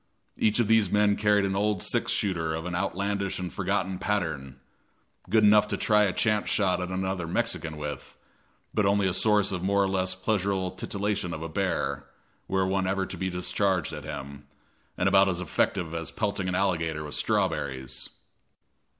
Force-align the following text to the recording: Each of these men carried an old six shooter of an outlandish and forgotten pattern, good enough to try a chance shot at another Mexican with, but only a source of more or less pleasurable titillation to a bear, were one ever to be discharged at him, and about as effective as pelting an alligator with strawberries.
Each 0.35 0.57
of 0.59 0.67
these 0.67 0.89
men 0.89 1.15
carried 1.15 1.45
an 1.45 1.55
old 1.55 1.79
six 1.83 2.11
shooter 2.11 2.55
of 2.55 2.65
an 2.65 2.73
outlandish 2.73 3.37
and 3.37 3.53
forgotten 3.53 3.99
pattern, 3.99 4.59
good 5.29 5.43
enough 5.43 5.67
to 5.67 5.77
try 5.77 6.05
a 6.05 6.11
chance 6.11 6.49
shot 6.49 6.81
at 6.81 6.89
another 6.89 7.27
Mexican 7.27 7.77
with, 7.77 8.17
but 8.73 8.87
only 8.87 9.07
a 9.07 9.13
source 9.13 9.51
of 9.51 9.61
more 9.61 9.83
or 9.83 9.87
less 9.87 10.15
pleasurable 10.15 10.71
titillation 10.71 11.29
to 11.33 11.37
a 11.45 11.49
bear, 11.49 12.05
were 12.47 12.65
one 12.65 12.87
ever 12.87 13.05
to 13.05 13.15
be 13.15 13.29
discharged 13.29 13.93
at 13.93 14.03
him, 14.03 14.47
and 14.97 15.07
about 15.07 15.29
as 15.29 15.39
effective 15.39 15.93
as 15.93 16.09
pelting 16.09 16.47
an 16.49 16.55
alligator 16.55 17.03
with 17.03 17.13
strawberries. 17.13 18.09